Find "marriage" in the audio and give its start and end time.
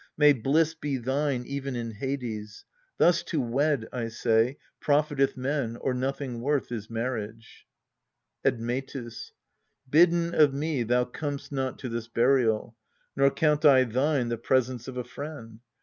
6.89-7.67